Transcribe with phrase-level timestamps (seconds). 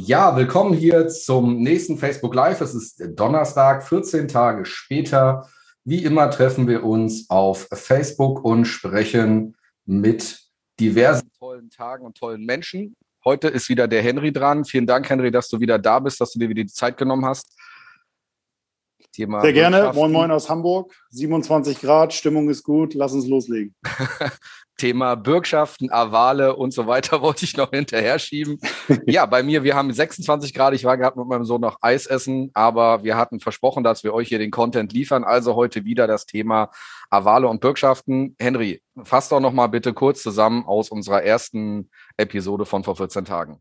[0.00, 2.60] Ja, willkommen hier zum nächsten Facebook Live.
[2.60, 5.48] Es ist Donnerstag, 14 Tage später.
[5.82, 9.56] Wie immer treffen wir uns auf Facebook und sprechen
[9.86, 10.38] mit
[10.78, 12.94] diversen tollen Tagen und tollen Menschen.
[13.24, 14.64] Heute ist wieder der Henry dran.
[14.64, 17.24] Vielen Dank, Henry, dass du wieder da bist, dass du dir wieder die Zeit genommen
[17.24, 17.52] hast.
[19.10, 19.90] Thema Sehr gerne.
[19.94, 20.94] Moin Moin aus Hamburg.
[21.10, 22.94] 27 Grad, Stimmung ist gut.
[22.94, 23.74] Lass uns loslegen.
[24.78, 28.58] Thema Bürgschaften, Avale und so weiter wollte ich noch hinterher schieben.
[29.06, 30.72] ja, bei mir, wir haben 26 Grad.
[30.72, 34.14] Ich war gerade mit meinem Sohn noch Eis essen, aber wir hatten versprochen, dass wir
[34.14, 35.24] euch hier den Content liefern.
[35.24, 36.70] Also heute wieder das Thema
[37.10, 38.36] Avale und Bürgschaften.
[38.38, 43.24] Henry, fass doch noch mal bitte kurz zusammen aus unserer ersten Episode von vor 14
[43.24, 43.60] Tagen.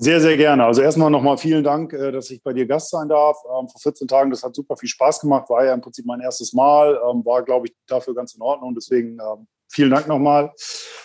[0.00, 0.64] Sehr, sehr gerne.
[0.64, 3.36] Also erstmal nochmal vielen Dank, äh, dass ich bei dir Gast sein darf.
[3.46, 6.20] Ähm, vor 14 Tagen, das hat super viel Spaß gemacht, war ja im Prinzip mein
[6.20, 8.76] erstes Mal, ähm, war, glaube ich, dafür ganz in Ordnung.
[8.76, 10.52] Deswegen ähm, vielen Dank nochmal.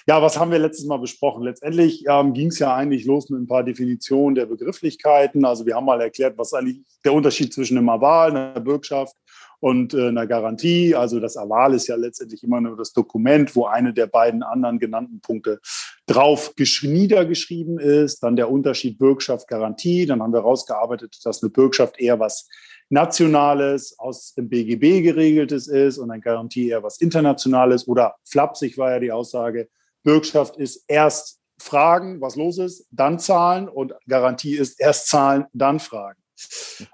[0.06, 1.42] Ja, was haben wir letztes Mal besprochen?
[1.42, 5.44] Letztendlich ging es ja eigentlich los mit ein paar Definitionen der Begrifflichkeiten.
[5.44, 9.16] Also wir haben mal erklärt, was eigentlich der Unterschied zwischen einem Aval, einer Bürgschaft
[9.64, 10.94] und äh, einer Garantie.
[10.94, 14.78] Also das Aval ist ja letztendlich immer nur das Dokument, wo eine der beiden anderen
[14.78, 15.62] genannten Punkte
[16.06, 18.22] drauf niedergeschrieben ist.
[18.24, 20.06] Dann der Unterschied Bürgschaft, Garantie.
[20.06, 22.50] Dann haben wir herausgearbeitet, dass eine Bürgschaft eher was
[22.90, 27.88] Nationales aus dem BGB geregeltes ist und eine Garantie eher was Internationales.
[27.88, 29.70] Oder flapsig war ja die Aussage,
[30.04, 35.80] Bürgschaft ist erst fragen, was los ist, dann zahlen und Garantie ist erst zahlen, dann
[35.80, 36.22] fragen.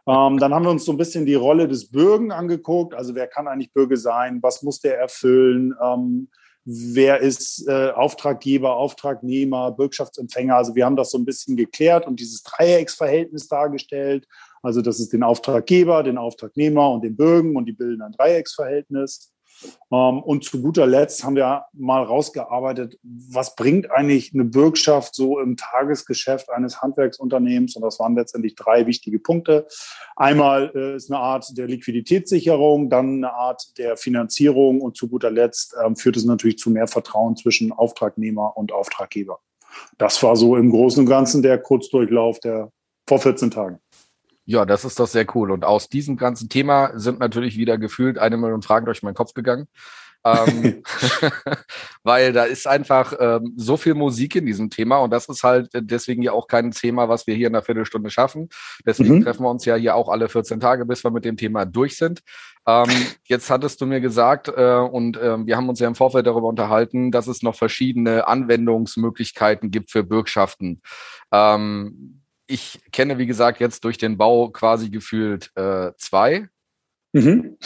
[0.08, 2.94] Ähm, dann haben wir uns so ein bisschen die Rolle des Bürgen angeguckt.
[2.94, 4.40] Also wer kann eigentlich Bürger sein?
[4.42, 5.74] Was muss der erfüllen?
[5.82, 6.30] Ähm,
[6.66, 10.56] wer ist äh, Auftraggeber, Auftragnehmer, Bürgschaftsempfänger?
[10.56, 14.28] Also wir haben das so ein bisschen geklärt und dieses Dreiecksverhältnis dargestellt.
[14.62, 19.32] Also das ist den Auftraggeber, den Auftragnehmer und den Bürgen und die bilden ein Dreiecksverhältnis.
[19.92, 25.40] Ähm, und zu guter Letzt haben wir mal rausgearbeitet, was bringt eigentlich eine Bürgschaft so
[25.40, 27.76] im Tagesgeschäft eines Handwerksunternehmens?
[27.76, 29.68] Und das waren letztendlich drei wichtige Punkte.
[30.16, 35.32] Einmal äh, ist eine Art der Liquiditätssicherung, dann eine Art der Finanzierung und zu guter
[35.32, 39.40] Letzt ähm, führt es natürlich zu mehr Vertrauen zwischen Auftragnehmer und Auftraggeber.
[39.98, 42.72] Das war so im Großen und Ganzen der Kurzdurchlauf der
[43.08, 43.80] vor 14 Tagen.
[44.50, 45.52] Ja, das ist doch sehr cool.
[45.52, 49.36] Und aus diesem ganzen Thema sind natürlich wieder gefühlt eine Million Fragen durch meinen Kopf
[49.36, 49.68] gegangen.
[50.26, 50.82] ähm,
[52.04, 55.70] weil da ist einfach ähm, so viel Musik in diesem Thema und das ist halt
[55.76, 58.50] deswegen ja auch kein Thema, was wir hier in einer Viertelstunde schaffen.
[58.88, 59.24] Deswegen mhm.
[59.24, 61.96] treffen wir uns ja hier auch alle 14 Tage, bis wir mit dem Thema durch
[61.96, 62.22] sind.
[62.66, 62.90] Ähm,
[63.26, 66.48] jetzt hattest du mir gesagt äh, und äh, wir haben uns ja im Vorfeld darüber
[66.48, 70.82] unterhalten, dass es noch verschiedene Anwendungsmöglichkeiten gibt für Bürgschaften.
[71.32, 72.19] Ähm,
[72.50, 76.50] ich kenne, wie gesagt, jetzt durch den Bau quasi gefühlt äh, zwei.
[77.14, 77.58] Mhm.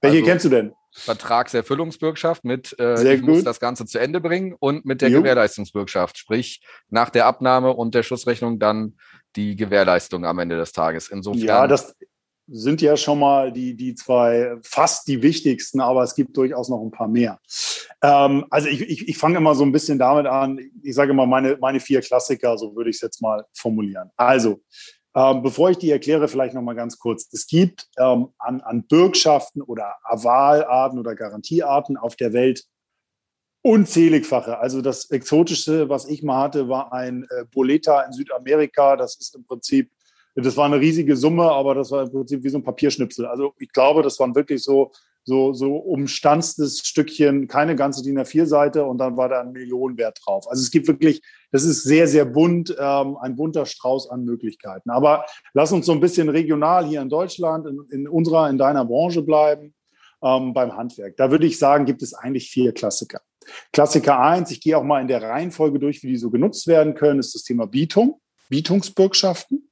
[0.00, 0.72] Welche also, kennst du denn?
[0.96, 3.30] Vertragserfüllungsbürgschaft mit, äh, ich gut.
[3.30, 5.20] muss das Ganze zu Ende bringen und mit der jo.
[5.20, 8.96] Gewährleistungsbürgschaft, sprich nach der Abnahme und der Schussrechnung dann
[9.36, 11.08] die Gewährleistung am Ende des Tages.
[11.08, 11.42] Insofern.
[11.42, 11.96] Ja, das,
[12.46, 16.82] sind ja schon mal die, die zwei fast die wichtigsten, aber es gibt durchaus noch
[16.82, 17.38] ein paar mehr.
[18.02, 21.26] Ähm, also ich, ich, ich fange immer so ein bisschen damit an, ich sage immer
[21.26, 24.10] meine, meine vier Klassiker, so würde ich es jetzt mal formulieren.
[24.16, 24.60] Also,
[25.16, 27.28] ähm, bevor ich die erkläre, vielleicht noch mal ganz kurz.
[27.32, 32.64] Es gibt ähm, an, an Bürgschaften oder Avalarten oder Garantiearten auf der Welt
[33.62, 34.58] unzähligfache.
[34.58, 38.96] Also das Exotischste, was ich mal hatte, war ein äh, Boleta in Südamerika.
[38.96, 39.90] Das ist im Prinzip
[40.34, 43.26] das war eine riesige Summe, aber das war im Prinzip wie so ein Papierschnipsel.
[43.26, 44.90] Also ich glaube, das waren wirklich so,
[45.24, 50.46] so, so umstanztes Stückchen, keine ganze DIN A4-Seite und dann war da ein Millionenwert drauf.
[50.50, 54.90] Also es gibt wirklich, das ist sehr, sehr bunt, ähm, ein bunter Strauß an Möglichkeiten.
[54.90, 55.24] Aber
[55.54, 59.22] lass uns so ein bisschen regional hier in Deutschland, in, in unserer, in deiner Branche
[59.22, 59.74] bleiben,
[60.22, 61.16] ähm, beim Handwerk.
[61.16, 63.20] Da würde ich sagen, gibt es eigentlich vier Klassiker.
[63.72, 66.94] Klassiker eins, ich gehe auch mal in der Reihenfolge durch, wie die so genutzt werden
[66.94, 69.68] können, ist das Thema Bietung, Bietungsbürgschaften.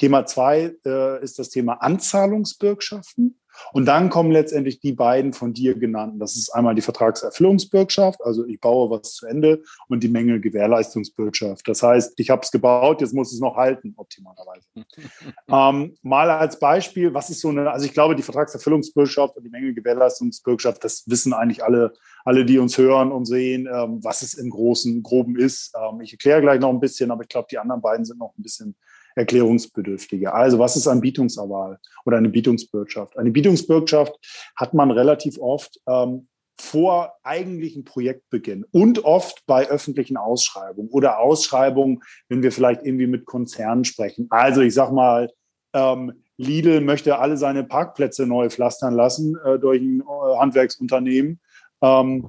[0.00, 3.38] Thema zwei äh, ist das Thema Anzahlungsbürgschaften.
[3.72, 6.18] Und dann kommen letztendlich die beiden von dir genannten.
[6.18, 11.68] Das ist einmal die Vertragserfüllungsbürgschaft, also ich baue was zu Ende, und die Mängelgewährleistungsbürgschaft.
[11.68, 14.66] Das heißt, ich habe es gebaut, jetzt muss es noch halten, optimalerweise.
[15.48, 19.50] ähm, mal als Beispiel, was ist so eine, also ich glaube, die Vertragserfüllungsbürgschaft und die
[19.50, 21.92] Mängelgewährleistungsbürgschaft, das wissen eigentlich alle,
[22.24, 25.74] alle, die uns hören und sehen, ähm, was es im Großen, Groben ist.
[25.76, 28.32] Ähm, ich erkläre gleich noch ein bisschen, aber ich glaube, die anderen beiden sind noch
[28.38, 28.76] ein bisschen
[29.20, 30.32] Erklärungsbedürftige.
[30.32, 33.16] Also was ist ein Bietungsaval oder eine Bietungsbürgschaft?
[33.18, 34.14] Eine Bietungsbürgschaft
[34.56, 36.26] hat man relativ oft ähm,
[36.58, 43.24] vor eigentlichen Projektbeginn und oft bei öffentlichen Ausschreibungen oder Ausschreibungen, wenn wir vielleicht irgendwie mit
[43.24, 44.26] Konzernen sprechen.
[44.30, 45.30] Also ich sag mal,
[45.72, 51.40] ähm, Lidl möchte alle seine Parkplätze neu pflastern lassen äh, durch ein äh, Handwerksunternehmen
[51.82, 52.28] ähm,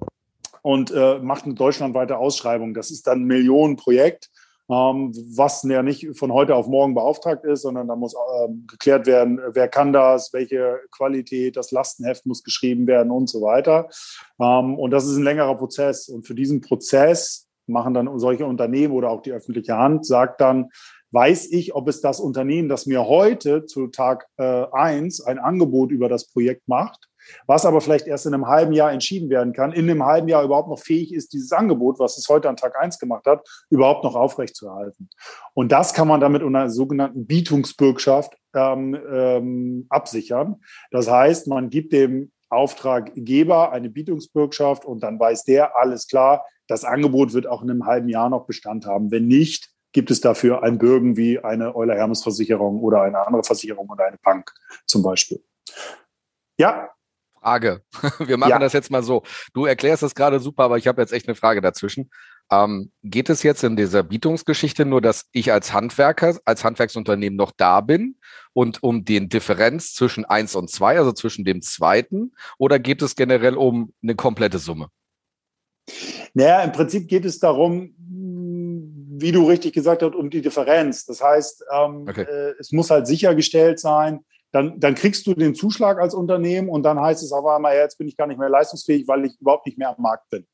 [0.62, 2.74] und äh, macht eine deutschlandweite Ausschreibung.
[2.74, 4.30] Das ist dann ein Millionenprojekt,
[4.72, 8.16] was ja nicht von heute auf morgen beauftragt ist, sondern da muss
[8.46, 13.42] ähm, geklärt werden, wer kann das, welche Qualität, das Lastenheft muss geschrieben werden und so
[13.42, 13.90] weiter.
[14.40, 16.08] Ähm, und das ist ein längerer Prozess.
[16.08, 20.70] Und für diesen Prozess machen dann solche Unternehmen oder auch die öffentliche Hand, sagt dann,
[21.12, 26.08] weiß ich, ob es das Unternehmen, das mir heute zu Tag äh, ein Angebot über
[26.08, 27.10] das Projekt macht,
[27.48, 30.44] was aber vielleicht erst in einem halben Jahr entschieden werden kann, in einem halben Jahr
[30.44, 34.04] überhaupt noch fähig ist, dieses Angebot, was es heute an Tag eins gemacht hat, überhaupt
[34.04, 35.10] noch aufrechtzuerhalten.
[35.54, 40.58] Und das kann man damit unter einer sogenannten Bietungsbürgschaft ähm, ähm, absichern.
[40.92, 46.84] Das heißt, man gibt dem Auftraggeber eine Bietungsbürgschaft und dann weiß der, alles klar, das
[46.84, 49.12] Angebot wird auch in einem halben Jahr noch Bestand haben.
[49.12, 54.06] Wenn nicht, gibt es dafür ein Bürgen wie eine Euler-Hermes-Versicherung oder eine andere Versicherung oder
[54.06, 54.52] eine Bank
[54.86, 55.44] zum Beispiel.
[56.58, 56.90] Ja.
[57.42, 57.82] Frage.
[58.20, 58.60] Wir machen ja.
[58.60, 59.24] das jetzt mal so.
[59.54, 62.10] Du erklärst das gerade super, aber ich habe jetzt echt eine Frage dazwischen.
[62.52, 67.52] Ähm, geht es jetzt in dieser Bietungsgeschichte nur, dass ich als Handwerker, als Handwerksunternehmen noch
[67.52, 68.18] da bin
[68.54, 73.16] und um den Differenz zwischen eins und zwei, also zwischen dem zweiten, oder geht es
[73.16, 74.90] generell um eine komplette Summe?
[76.34, 81.06] Naja, im Prinzip geht es darum, wie du richtig gesagt hast, um die Differenz.
[81.06, 82.24] Das heißt, ähm, okay.
[82.24, 86.84] äh, es muss halt sichergestellt sein, dann, dann kriegst du den Zuschlag als Unternehmen und
[86.84, 89.40] dann heißt es auf einmal, ja, jetzt bin ich gar nicht mehr leistungsfähig, weil ich
[89.40, 90.46] überhaupt nicht mehr am Markt bin.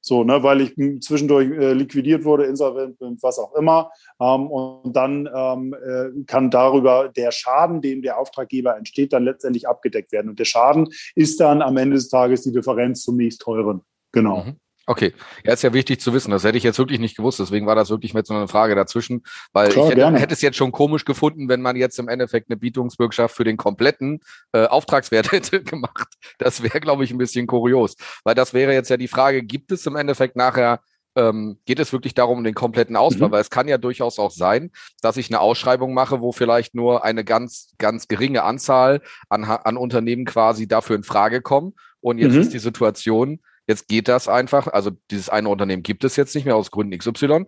[0.00, 3.90] So, ne, weil ich zwischendurch äh, liquidiert wurde, insolvent bin, was auch immer.
[4.20, 9.66] Ähm, und dann ähm, äh, kann darüber der Schaden, den der Auftraggeber entsteht, dann letztendlich
[9.66, 10.28] abgedeckt werden.
[10.28, 13.80] Und der Schaden ist dann am Ende des Tages die Differenz zum nächst teuren.
[14.12, 14.44] Genau.
[14.44, 14.60] Mhm.
[14.88, 15.12] Okay,
[15.44, 16.30] ja, ist ja wichtig zu wissen.
[16.30, 17.40] Das hätte ich jetzt wirklich nicht gewusst.
[17.40, 20.42] Deswegen war das wirklich mit so einer Frage dazwischen, weil Klar, ich hätte, hätte, es
[20.42, 24.20] jetzt schon komisch gefunden, wenn man jetzt im Endeffekt eine Bietungsbürgschaft für den kompletten
[24.52, 26.14] äh, Auftragswert hätte gemacht.
[26.38, 29.72] Das wäre, glaube ich, ein bisschen kurios, weil das wäre jetzt ja die Frage: Gibt
[29.72, 30.80] es im Endeffekt nachher
[31.16, 33.28] ähm, geht es wirklich darum, den kompletten Ausfall?
[33.28, 33.32] Mhm.
[33.32, 37.04] Weil es kann ja durchaus auch sein, dass ich eine Ausschreibung mache, wo vielleicht nur
[37.04, 41.74] eine ganz, ganz geringe Anzahl an, an Unternehmen quasi dafür in Frage kommen.
[42.00, 42.40] Und jetzt mhm.
[42.42, 44.68] ist die Situation, Jetzt geht das einfach.
[44.68, 47.46] Also dieses eine Unternehmen gibt es jetzt nicht mehr aus Gründen XY.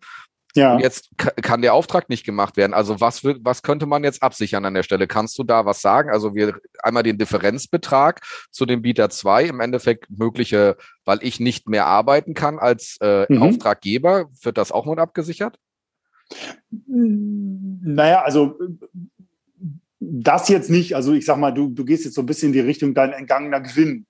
[0.55, 0.75] Ja.
[0.75, 2.75] Und jetzt kann der Auftrag nicht gemacht werden.
[2.75, 5.07] Also was, was könnte man jetzt absichern an der Stelle?
[5.07, 6.11] Kannst du da was sagen?
[6.11, 11.69] Also wir einmal den Differenzbetrag zu dem Bieter 2, im Endeffekt mögliche, weil ich nicht
[11.69, 13.43] mehr arbeiten kann als äh, mhm.
[13.43, 15.59] Auftraggeber, wird das auch mit abgesichert?
[16.87, 18.59] Naja, also
[20.01, 20.97] das jetzt nicht.
[20.97, 23.13] Also ich sag mal, du, du gehst jetzt so ein bisschen in die Richtung dein
[23.13, 24.07] entgangener Gewinn.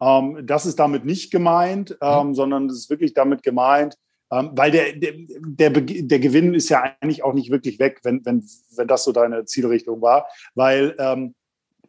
[0.00, 1.96] Ähm, das ist damit nicht gemeint, mhm.
[2.00, 3.96] ähm, sondern es ist wirklich damit gemeint,
[4.30, 8.24] ähm, weil der, der, der, der, Gewinn ist ja eigentlich auch nicht wirklich weg, wenn,
[8.24, 8.44] wenn,
[8.76, 11.34] wenn das so deine Zielrichtung war, weil ähm,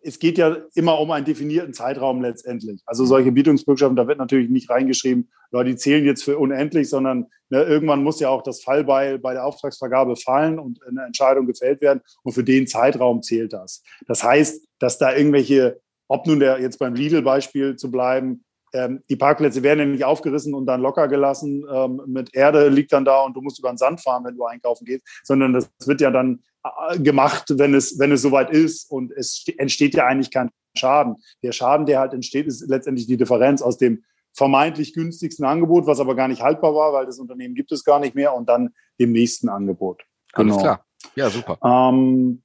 [0.03, 2.81] es geht ja immer um einen definierten Zeitraum letztendlich.
[2.85, 7.27] Also solche Bietungsbürgschaften, da wird natürlich nicht reingeschrieben, ja, die zählen jetzt für unendlich, sondern
[7.49, 11.79] ne, irgendwann muss ja auch das Fallbeil bei der Auftragsvergabe fallen und eine Entscheidung gefällt
[11.81, 12.01] werden.
[12.23, 13.81] Und für den Zeitraum zählt das.
[14.05, 15.79] Das heißt, dass da irgendwelche
[16.13, 20.53] ob nun der jetzt beim Lidl-Beispiel zu bleiben, ähm, die Parkplätze werden ja nicht aufgerissen
[20.53, 23.77] und dann locker gelassen ähm, mit Erde liegt dann da und du musst über den
[23.77, 27.97] Sand fahren, wenn du einkaufen gehst, sondern das wird ja dann äh, gemacht, wenn es,
[27.97, 31.15] wenn es soweit ist und es entsteht ja eigentlich kein Schaden.
[31.41, 34.03] Der Schaden, der halt entsteht, ist letztendlich die Differenz aus dem
[34.35, 37.99] vermeintlich günstigsten Angebot, was aber gar nicht haltbar war, weil das Unternehmen gibt es gar
[37.99, 40.03] nicht mehr und dann dem nächsten Angebot.
[40.33, 40.53] Genau.
[40.53, 40.85] Alles klar.
[41.15, 41.57] Ja, super.
[41.63, 42.43] Ähm,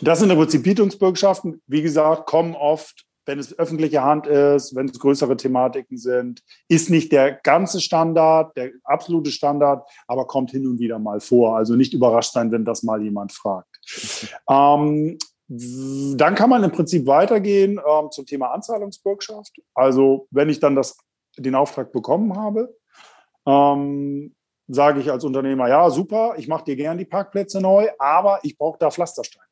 [0.00, 1.62] das sind im Prinzip Bietungsbürgschaften.
[1.66, 6.88] Wie gesagt, kommen oft, wenn es öffentliche Hand ist, wenn es größere Thematiken sind, ist
[6.88, 11.56] nicht der ganze Standard, der absolute Standard, aber kommt hin und wieder mal vor.
[11.56, 13.68] Also nicht überrascht sein, wenn das mal jemand fragt.
[14.48, 19.60] Ähm, dann kann man im Prinzip weitergehen ähm, zum Thema Anzahlungsbürgschaft.
[19.74, 20.96] Also wenn ich dann das,
[21.36, 22.74] den Auftrag bekommen habe,
[23.46, 24.34] ähm,
[24.68, 28.56] sage ich als Unternehmer, ja, super, ich mache dir gern die Parkplätze neu, aber ich
[28.56, 29.47] brauche da Pflastersteine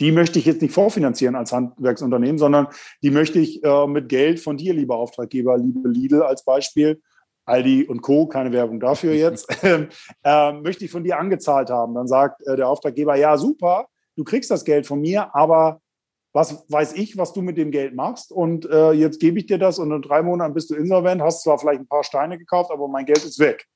[0.00, 2.68] die möchte ich jetzt nicht vorfinanzieren als Handwerksunternehmen, sondern
[3.02, 7.00] die möchte ich äh, mit Geld von dir, lieber Auftraggeber, liebe Lidl als Beispiel,
[7.44, 9.48] Aldi und Co., keine Werbung dafür jetzt,
[10.24, 11.94] äh, möchte ich von dir angezahlt haben.
[11.94, 15.80] Dann sagt äh, der Auftraggeber, ja, super, du kriegst das Geld von mir, aber
[16.32, 19.58] was weiß ich, was du mit dem Geld machst und äh, jetzt gebe ich dir
[19.58, 22.70] das und in drei Monaten bist du insolvent, hast zwar vielleicht ein paar Steine gekauft,
[22.70, 23.66] aber mein Geld ist weg.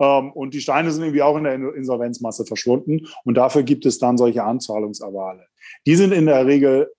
[0.00, 3.98] Ähm, und die Steine sind irgendwie auch in der Insolvenzmasse verschwunden und dafür gibt es
[3.98, 5.46] dann solche Anzahlungsavale.
[5.86, 6.92] Die sind in der Regel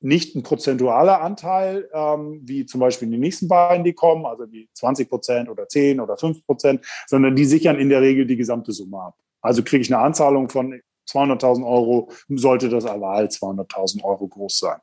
[0.00, 4.68] nicht ein prozentualer Anteil, ähm, wie zum Beispiel die nächsten beiden, die kommen, also die
[4.74, 8.72] 20 Prozent oder 10 oder 5 Prozent, sondern die sichern in der Regel die gesamte
[8.72, 9.16] Summe ab.
[9.40, 14.78] Also kriege ich eine Anzahlung von 200.000 Euro sollte das Aval 200.000 Euro groß sein.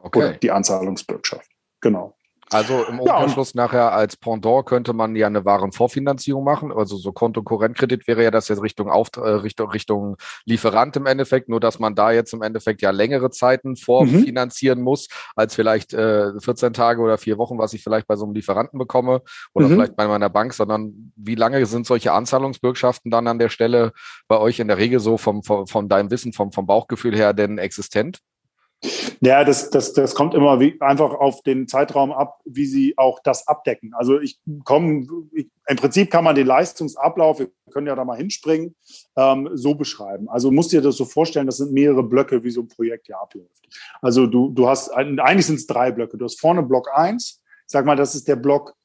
[0.00, 0.18] Okay.
[0.18, 1.50] Oder die Anzahlungsbürgschaft.
[1.80, 2.17] Genau.
[2.50, 3.62] Also im Umkehrschluss ja.
[3.62, 6.72] nachher als Pendant könnte man ja eine Warenvorfinanzierung machen.
[6.72, 11.48] Also so Kontokorrentkredit wäre ja das jetzt Richtung, Auf, äh, Richtung, Richtung Lieferant im Endeffekt,
[11.48, 14.84] nur dass man da jetzt im Endeffekt ja längere Zeiten vorfinanzieren mhm.
[14.84, 18.34] muss, als vielleicht äh, 14 Tage oder vier Wochen, was ich vielleicht bei so einem
[18.34, 19.72] Lieferanten bekomme oder mhm.
[19.72, 23.92] vielleicht bei meiner Bank, sondern wie lange sind solche Anzahlungsbürgschaften dann an der Stelle
[24.26, 27.34] bei euch in der Regel so vom, vom, von deinem Wissen, vom, vom Bauchgefühl her
[27.34, 28.20] denn existent?
[29.20, 33.18] Ja, das, das, das kommt immer wie, einfach auf den Zeitraum ab, wie sie auch
[33.20, 33.92] das abdecken.
[33.94, 38.76] Also ich komme, im Prinzip kann man den Leistungsablauf, wir können ja da mal hinspringen,
[39.16, 40.28] ähm, so beschreiben.
[40.28, 43.18] Also musst dir das so vorstellen, das sind mehrere Blöcke, wie so ein Projekt ja
[43.18, 43.68] abläuft.
[44.00, 46.16] Also du, du hast, eigentlich sind es drei Blöcke.
[46.16, 47.42] Du hast vorne Block eins.
[47.66, 48.77] sag mal, das ist der Block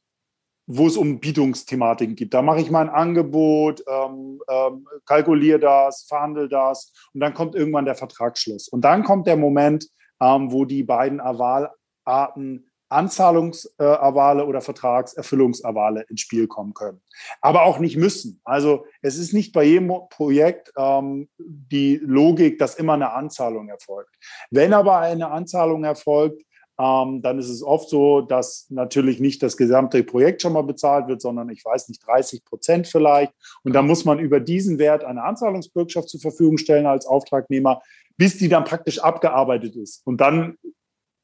[0.66, 2.34] wo es um Bietungsthematiken geht.
[2.34, 7.86] Da mache ich mein Angebot, ähm, ähm, kalkuliere das, verhandle das und dann kommt irgendwann
[7.86, 8.68] der Vertragsschluss.
[8.70, 9.90] Und dann kommt der Moment,
[10.22, 17.02] ähm, wo die beiden Avalarten Anzahlungsavale oder Vertragserfüllungsavale ins Spiel kommen können.
[17.42, 18.40] Aber auch nicht müssen.
[18.44, 24.16] Also es ist nicht bei jedem Projekt ähm, die Logik, dass immer eine Anzahlung erfolgt.
[24.52, 26.44] Wenn aber eine Anzahlung erfolgt,
[26.84, 31.08] ähm, dann ist es oft so, dass natürlich nicht das gesamte Projekt schon mal bezahlt
[31.08, 33.32] wird, sondern ich weiß nicht, 30 Prozent vielleicht.
[33.64, 37.82] Und dann muss man über diesen Wert eine Anzahlungsbürgschaft zur Verfügung stellen als Auftragnehmer,
[38.18, 40.06] bis die dann praktisch abgearbeitet ist.
[40.06, 40.58] Und dann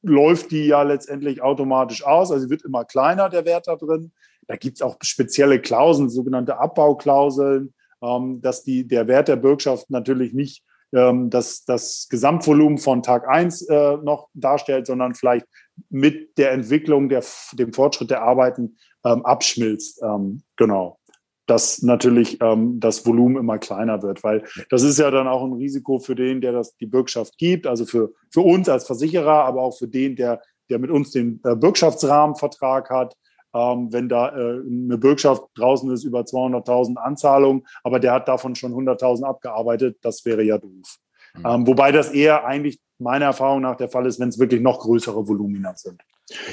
[0.01, 2.31] läuft die ja letztendlich automatisch aus.
[2.31, 4.13] Also wird immer kleiner, der Wert da drin.
[4.47, 9.89] Da gibt es auch spezielle Klauseln, sogenannte Abbauklauseln, ähm, dass die, der Wert der Bürgschaft
[9.89, 15.45] natürlich nicht ähm, das, das Gesamtvolumen von Tag 1 äh, noch darstellt, sondern vielleicht
[15.89, 20.01] mit der Entwicklung, der, dem Fortschritt der Arbeiten ähm, abschmilzt.
[20.03, 20.99] Ähm, genau.
[21.45, 25.53] Dass natürlich ähm, das Volumen immer kleiner wird, weil das ist ja dann auch ein
[25.53, 29.63] Risiko für den, der das die Bürgschaft gibt, also für, für uns als Versicherer, aber
[29.63, 33.15] auch für den, der, der mit uns den äh, Bürgschaftsrahmenvertrag hat
[33.53, 38.55] ähm, wenn da äh, eine Bürgschaft draußen ist über 200.000 Anzahlungen, aber der hat davon
[38.55, 40.97] schon 100.000 abgearbeitet, das wäre ja doof.
[41.35, 41.45] Mhm.
[41.45, 44.79] Ähm, wobei das eher eigentlich meiner Erfahrung nach der Fall ist, wenn es wirklich noch
[44.79, 46.01] größere Volumina sind.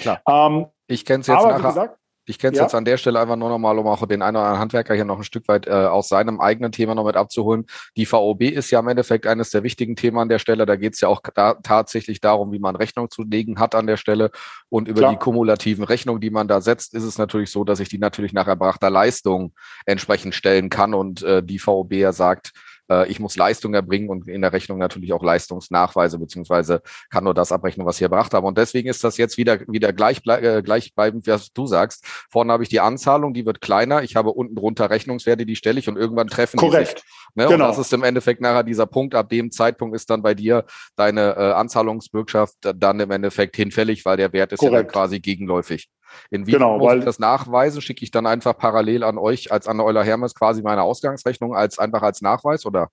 [0.01, 0.21] Klar.
[0.27, 1.69] Ähm, ich kenne es jetzt aber, nachher.
[1.69, 2.65] Gesagt, ich kenne es ja.
[2.65, 5.05] jetzt an der Stelle einfach nur nochmal, um auch den einen oder anderen Handwerker hier
[5.05, 7.67] noch ein Stück weit äh, aus seinem eigenen Thema noch mit abzuholen.
[7.97, 10.67] Die VOB ist ja im Endeffekt eines der wichtigen Themen an der Stelle.
[10.67, 13.87] Da geht es ja auch da, tatsächlich darum, wie man Rechnung zu legen hat an
[13.87, 14.31] der Stelle.
[14.69, 15.13] Und über Klar.
[15.13, 18.33] die kumulativen Rechnungen, die man da setzt, ist es natürlich so, dass ich die natürlich
[18.33, 19.53] nach erbrachter Leistung
[19.85, 20.95] entsprechend stellen kann.
[20.95, 22.53] Und äh, die VOB ja sagt,
[22.91, 27.35] äh, ich muss Leistung erbringen und in der Rechnung natürlich auch Leistungsnachweise, beziehungsweise kann nur
[27.35, 28.47] das abrechnen, was ich erbracht habe.
[28.47, 32.05] Und deswegen ist das jetzt wieder, wieder gleich, äh, gleichbleibend, was du sagst.
[32.31, 34.03] Vorne habe ich die Anzahlung, die wird kleiner.
[34.03, 36.99] Ich habe unten drunter Rechnungswerte, die stelle ich und irgendwann treffen Korrekt.
[36.99, 37.35] die sich.
[37.35, 37.47] Ne?
[37.47, 37.55] Genau.
[37.55, 39.15] Und das ist im Endeffekt nachher dieser Punkt.
[39.15, 40.65] Ab dem Zeitpunkt ist dann bei dir
[40.97, 44.75] deine äh, Anzahlungsbürgschaft dann im Endeffekt hinfällig, weil der Wert ist Korrekt.
[44.75, 45.89] ja dann quasi gegenläufig.
[46.31, 47.81] In Wien genau, muss ich das nachweisen?
[47.81, 51.79] Schicke ich dann einfach parallel an euch als an Euler Hermes quasi meine Ausgangsrechnung als
[51.79, 52.89] einfach als Nachweis oder?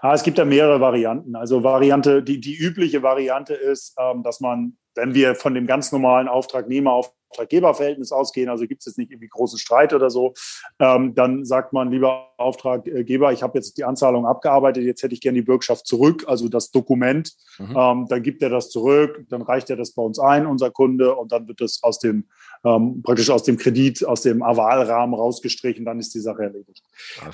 [0.00, 1.36] Ah, es gibt da mehrere Varianten.
[1.36, 5.92] Also Variante, die, die übliche Variante ist, ähm, dass man, wenn wir von dem ganz
[5.92, 10.34] normalen Auftragnehmer auf Auftraggeberverhältnis ausgehen, also gibt es jetzt nicht irgendwie großen Streit oder so,
[10.78, 15.20] ähm, dann sagt man, lieber Auftraggeber, ich habe jetzt die Anzahlung abgearbeitet, jetzt hätte ich
[15.20, 17.32] gerne die Bürgschaft zurück, also das Dokument.
[17.58, 17.76] Mhm.
[17.76, 21.14] Ähm, dann gibt er das zurück, dann reicht er das bei uns ein, unser Kunde,
[21.14, 22.26] und dann wird das aus dem
[22.64, 26.84] ähm, praktisch aus dem Kredit, aus dem Avalrahmen rausgestrichen, dann ist die Sache erledigt.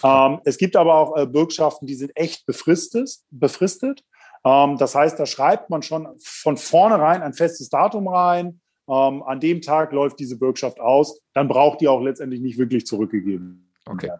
[0.02, 3.10] Ähm, es gibt aber auch äh, Bürgschaften, die sind echt befristet.
[3.30, 4.04] befristet.
[4.44, 9.40] Ähm, das heißt, da schreibt man schon von vornherein ein festes Datum rein ähm, an
[9.40, 14.10] dem Tag läuft diese Bürgschaft aus, dann braucht die auch letztendlich nicht wirklich zurückgegeben okay.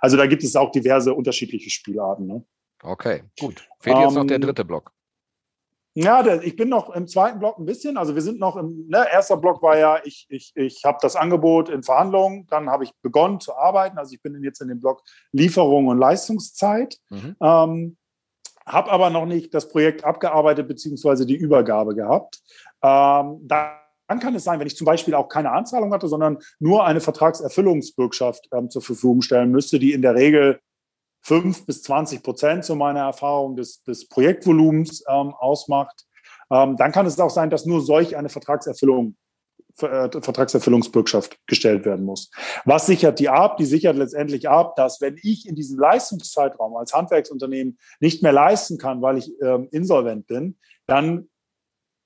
[0.00, 2.26] Also da gibt es auch diverse unterschiedliche Spielarten.
[2.26, 2.44] Ne?
[2.82, 3.66] Okay, gut.
[3.80, 4.92] Fehlt jetzt noch der ähm, dritte Block.
[5.94, 7.96] Ja, der, ich bin noch im zweiten Block ein bisschen.
[7.96, 11.16] Also wir sind noch im, ne, erster Block war ja, ich, ich, ich habe das
[11.16, 13.96] Angebot in Verhandlungen, dann habe ich begonnen zu arbeiten.
[13.96, 15.02] Also ich bin jetzt in dem Block
[15.32, 16.98] Lieferung und Leistungszeit.
[17.08, 17.36] Mhm.
[17.40, 17.96] Ähm,
[18.66, 22.40] habe aber noch nicht das Projekt abgearbeitet beziehungsweise die Übergabe gehabt.
[22.82, 26.38] Ähm, da dann kann es sein, wenn ich zum Beispiel auch keine Anzahlung hatte, sondern
[26.58, 30.60] nur eine Vertragserfüllungsbürgschaft ähm, zur Verfügung stellen müsste, die in der Regel
[31.22, 36.06] fünf bis 20 Prozent zu meiner Erfahrung des, des Projektvolumens ähm, ausmacht.
[36.50, 39.16] Ähm, dann kann es auch sein, dass nur solch eine Vertragserfüllung
[39.80, 42.30] äh, Vertragserfüllungsbürgschaft gestellt werden muss.
[42.64, 43.58] Was sichert die ab?
[43.58, 48.78] Die sichert letztendlich ab, dass wenn ich in diesem Leistungszeitraum als Handwerksunternehmen nicht mehr leisten
[48.78, 51.28] kann, weil ich ähm, insolvent bin, dann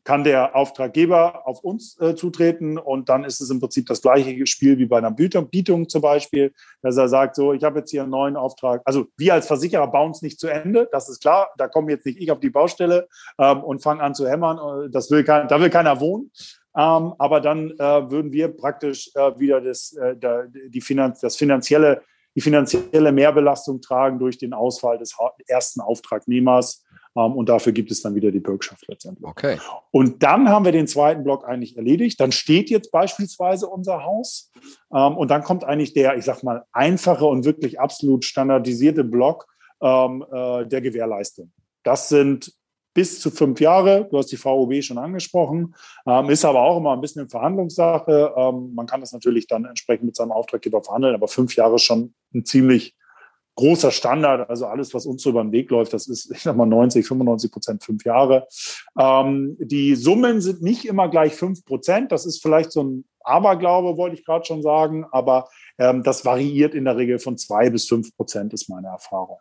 [0.04, 4.47] kann der Auftraggeber auf uns äh, zutreten und dann ist es im Prinzip das gleiche
[4.47, 6.52] Spiel wie bei einer Bietung, Bietung zum Beispiel,
[6.83, 8.80] dass er sagt, so, ich habe jetzt hier einen neuen Auftrag.
[8.85, 11.50] Also wir als Versicherer bauen es nicht zu Ende, das ist klar.
[11.59, 14.87] Da komme jetzt nicht ich auf die Baustelle ähm, und fange an zu hämmern.
[14.87, 16.30] Äh, das will kein, da will keiner wohnen.
[16.76, 20.16] Ähm, aber dann äh, würden wir praktisch äh, wieder das, äh,
[20.69, 22.02] die Finanz, das finanzielle,
[22.35, 25.16] die finanzielle Mehrbelastung tragen durch den Ausfall des
[25.47, 26.85] ersten Auftragnehmers
[27.23, 29.27] und dafür gibt es dann wieder die Bürgschaft letztendlich.
[29.27, 29.59] Okay.
[29.91, 32.21] Und dann haben wir den zweiten Block eigentlich erledigt.
[32.21, 34.50] Dann steht jetzt beispielsweise unser Haus.
[34.95, 39.47] Ähm, und dann kommt eigentlich der, ich sag mal, einfache und wirklich absolut standardisierte Block
[39.81, 41.53] ähm, äh, der Gewährleistung.
[41.83, 42.53] Das sind
[42.93, 44.09] bis zu fünf Jahre.
[44.11, 45.75] Du hast die VOB schon angesprochen.
[46.07, 48.35] Ähm, ist aber auch immer ein bisschen eine Verhandlungssache.
[48.37, 51.85] Ähm, man kann das natürlich dann entsprechend mit seinem Auftraggeber verhandeln, aber fünf Jahre ist
[51.85, 52.97] schon ein ziemlich
[53.61, 54.49] großer Standard.
[54.49, 57.07] Also alles, was uns so über den Weg läuft, das ist, ich sag mal, 90,
[57.07, 58.47] 95 Prozent fünf Jahre.
[58.99, 62.11] Ähm, die Summen sind nicht immer gleich fünf Prozent.
[62.11, 65.05] Das ist vielleicht so ein Aberglaube, wollte ich gerade schon sagen.
[65.12, 65.49] Aber
[65.79, 69.38] ähm, das variiert in der Regel von zwei bis fünf Prozent, ist meine Erfahrung.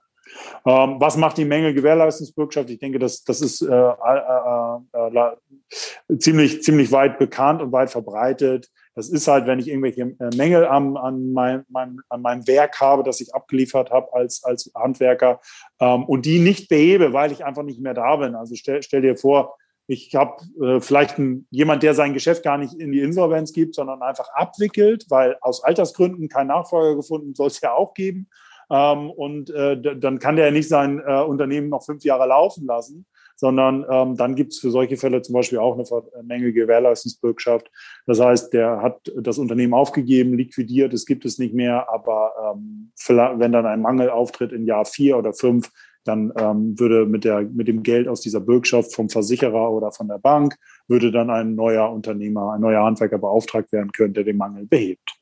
[0.65, 2.69] Ähm, was macht die Menge Gewährleistungsbürgschaft?
[2.69, 8.69] Ich denke, das, das ist äh, äh, äh, ziemlich, ziemlich weit bekannt und weit verbreitet.
[8.95, 12.79] Das ist halt, wenn ich irgendwelche äh, Mängel am, an, mein, mein, an meinem Werk
[12.79, 15.39] habe, das ich abgeliefert habe als, als Handwerker
[15.79, 18.35] ähm, und die nicht behebe, weil ich einfach nicht mehr da bin.
[18.35, 19.55] Also stell, stell dir vor,
[19.87, 23.73] ich habe äh, vielleicht ein, jemand, der sein Geschäft gar nicht in die Insolvenz gibt,
[23.75, 28.29] sondern einfach abwickelt, weil aus Altersgründen kein Nachfolger gefunden soll es ja auch geben.
[28.71, 33.07] Ähm, und äh, dann kann der nicht sein äh, Unternehmen noch fünf Jahre laufen lassen
[33.39, 37.71] sondern ähm, dann gibt es für solche Fälle zum Beispiel auch eine Menge Gewährleistungsbürgschaft.
[38.05, 42.91] Das heißt, der hat das Unternehmen aufgegeben, liquidiert, es gibt es nicht mehr, aber ähm,
[43.07, 45.71] wenn dann ein Mangel auftritt in Jahr vier oder fünf,
[46.03, 50.09] dann ähm, würde mit, der, mit dem Geld aus dieser Bürgschaft vom Versicherer oder von
[50.09, 50.55] der Bank,
[50.89, 55.17] würde dann ein neuer Unternehmer, ein neuer Handwerker beauftragt werden können, der den Mangel behebt.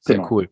[0.00, 0.28] Sehr genau.
[0.30, 0.48] cool.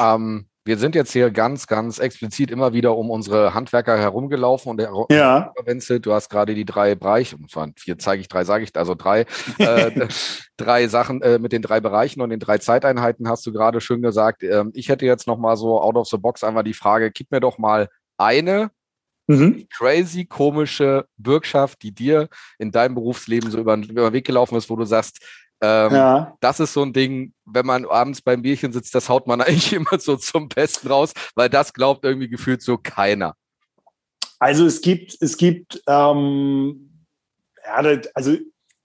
[0.00, 4.76] Ähm, wir sind jetzt hier ganz, ganz explizit immer wieder um unsere Handwerker herumgelaufen und
[4.76, 5.52] der ja.
[5.98, 7.36] Du hast gerade die drei Bereiche,
[7.76, 9.26] vier zeige ich, drei sage ich, also drei,
[9.58, 10.06] äh,
[10.56, 14.00] drei Sachen äh, mit den drei Bereichen und den drei Zeiteinheiten hast du gerade schön
[14.00, 14.44] gesagt.
[14.44, 17.32] Ähm, ich hätte jetzt noch mal so out of the box einmal die Frage, gib
[17.32, 18.70] mir doch mal eine
[19.26, 19.66] mhm.
[19.76, 22.28] crazy komische Bürgschaft, die dir
[22.60, 25.18] in deinem Berufsleben so über, über den Weg gelaufen ist, wo du sagst,
[25.62, 26.36] ähm, ja.
[26.40, 29.72] Das ist so ein Ding, wenn man abends beim Bierchen sitzt, das haut man eigentlich
[29.72, 33.34] immer so zum Besten raus, weil das glaubt irgendwie gefühlt so keiner.
[34.38, 37.04] Also es gibt, es gibt, ähm,
[37.64, 38.36] ja, also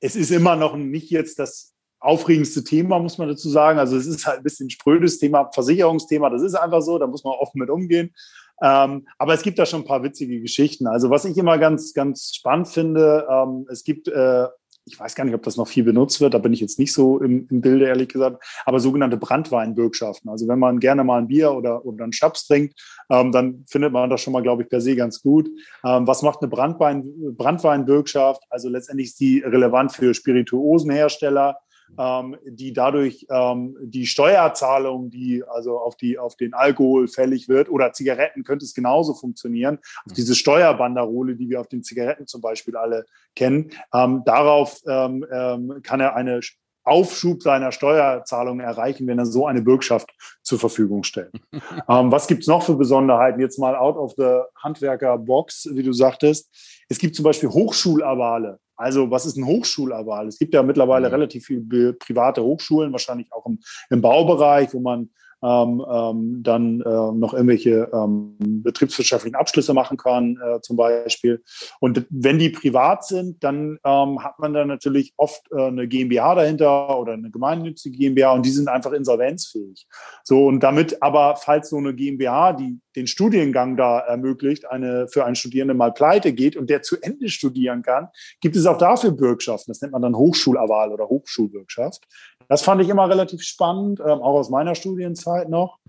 [0.01, 3.79] es ist immer noch nicht jetzt das aufregendste Thema, muss man dazu sagen.
[3.79, 7.23] Also es ist halt ein bisschen sprödes Thema, Versicherungsthema, das ist einfach so, da muss
[7.23, 8.13] man offen mit umgehen.
[8.61, 10.87] Ähm, aber es gibt da schon ein paar witzige Geschichten.
[10.87, 14.47] Also was ich immer ganz, ganz spannend finde, ähm, es gibt äh,
[14.85, 16.93] ich weiß gar nicht, ob das noch viel benutzt wird, da bin ich jetzt nicht
[16.93, 20.29] so im, im Bilde, ehrlich gesagt, aber sogenannte Brandweinbürgschaften.
[20.29, 23.91] Also wenn man gerne mal ein Bier oder, oder einen Schnaps trinkt, ähm, dann findet
[23.91, 25.49] man das schon mal, glaube ich, per se ganz gut.
[25.83, 27.03] Ähm, was macht eine Brandwein,
[27.35, 28.43] Brandweinbürgschaft?
[28.49, 31.57] Also letztendlich ist die relevant für Spirituosenhersteller,
[31.97, 37.69] ähm, die dadurch ähm, die Steuerzahlung, die also auf, die, auf den Alkohol fällig wird,
[37.69, 42.41] oder Zigaretten könnte es genauso funktionieren, auf diese Steuerbanderole, die wir auf den Zigaretten zum
[42.41, 46.41] Beispiel alle kennen, ähm, darauf ähm, ähm, kann er eine
[46.85, 50.09] Aufschub seiner Steuerzahlungen erreichen, wenn er so eine Bürgschaft
[50.43, 51.31] zur Verfügung stellt.
[51.89, 53.39] ähm, was gibt's noch für Besonderheiten?
[53.39, 56.49] Jetzt mal out of the Handwerker-Box, wie du sagtest.
[56.87, 58.59] Es gibt zum Beispiel Hochschulavale.
[58.77, 60.27] Also was ist ein Hochschulaval?
[60.27, 61.13] Es gibt ja mittlerweile mhm.
[61.13, 65.09] relativ viele private Hochschulen, wahrscheinlich auch im, im Baubereich, wo man
[65.43, 71.43] ähm, ähm, dann äh, noch irgendwelche ähm, betriebswirtschaftlichen Abschlüsse machen kann, äh, zum Beispiel.
[71.79, 76.35] Und wenn die privat sind, dann ähm, hat man dann natürlich oft äh, eine GmbH
[76.35, 79.87] dahinter oder eine gemeinnützige GmbH und die sind einfach insolvenzfähig.
[80.23, 85.25] So, und damit aber, falls so eine GmbH, die den Studiengang da ermöglicht, eine für
[85.25, 88.07] einen Studierenden mal pleite geht und der zu Ende studieren kann,
[88.39, 89.71] gibt es auch dafür Bürgschaften.
[89.71, 92.05] Das nennt man dann Hochschulaval oder Hochschulbürgschaft.
[92.47, 95.79] Das fand ich immer relativ spannend, ähm, auch aus meiner Studienzeit noch.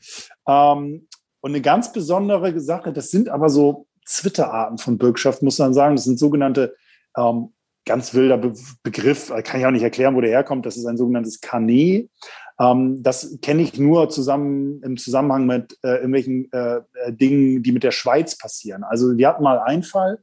[0.46, 1.08] Ähm,
[1.40, 5.96] und eine ganz besondere Sache, das sind aber so Zwitterarten von Bürgschaft, muss man sagen.
[5.96, 6.74] Das sind sogenannte,
[7.16, 7.52] ähm,
[7.84, 10.66] ganz wilder Be Begriff, äh, kann ich auch nicht erklären, wo der herkommt.
[10.66, 12.10] Das ist ein sogenanntes Kanet.
[12.58, 17.72] Ähm, das kenne ich nur zusammen im Zusammenhang mit äh, irgendwelchen äh, äh, Dingen, die
[17.72, 18.82] mit der Schweiz passieren.
[18.84, 20.18] Also wir hatten mal einen Fall,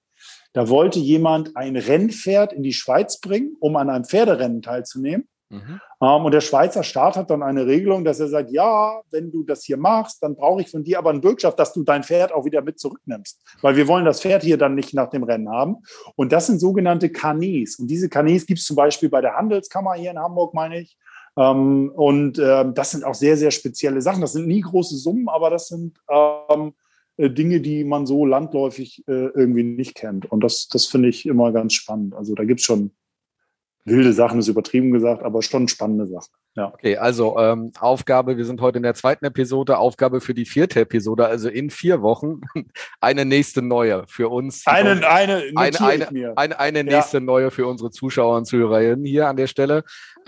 [0.54, 5.28] da wollte jemand ein Rennpferd in die Schweiz bringen, um an einem Pferderennen teilzunehmen.
[5.54, 5.80] Mhm.
[6.02, 9.44] Ähm, und der Schweizer Staat hat dann eine Regelung, dass er sagt, ja, wenn du
[9.44, 12.32] das hier machst, dann brauche ich von dir aber eine Bürgschaft, dass du dein Pferd
[12.32, 13.40] auch wieder mit zurücknimmst.
[13.62, 15.78] Weil wir wollen das Pferd hier dann nicht nach dem Rennen haben.
[16.16, 17.78] Und das sind sogenannte Kanäs.
[17.78, 20.98] Und diese Kanäs gibt es zum Beispiel bei der Handelskammer hier in Hamburg, meine ich.
[21.38, 24.22] Ähm, und äh, das sind auch sehr, sehr spezielle Sachen.
[24.22, 26.74] Das sind nie große Summen, aber das sind ähm,
[27.18, 30.32] äh, Dinge, die man so landläufig äh, irgendwie nicht kennt.
[30.32, 32.16] Und das, das finde ich immer ganz spannend.
[32.16, 32.92] Also da gibt es schon
[33.86, 36.32] wilde Sachen, ist übertrieben gesagt, aber schon spannende Sachen.
[36.56, 36.68] Ja.
[36.68, 40.82] Okay, also ähm, Aufgabe, wir sind heute in der zweiten Episode, Aufgabe für die vierte
[40.82, 42.42] Episode, also in vier Wochen
[43.02, 44.68] eine nächste neue für uns.
[44.68, 47.24] Eine, eine, eine, eine, eine, eine nächste ja.
[47.24, 49.84] neue für unsere Zuschauer und Zuhörerinnen hier an der Stelle.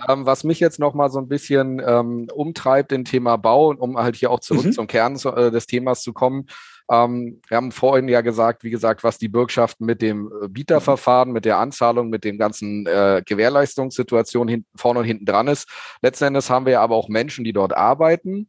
[0.08, 4.16] Ähm, was mich jetzt nochmal so ein bisschen ähm, umtreibt, im Thema Bau, um halt
[4.16, 4.72] hier auch zurück mhm.
[4.72, 6.46] zum Kern äh, des Themas zu kommen,
[6.90, 11.32] ähm, wir haben vorhin ja gesagt, wie gesagt, was die Bürgschaften mit dem äh, Bieterverfahren,
[11.32, 15.68] mit der Anzahlung, mit den ganzen äh, Gewährleistungssituationen hinten, vorne und hinten dran ist.
[16.02, 18.48] Letzten Endes haben wir ja aber auch Menschen, die dort arbeiten.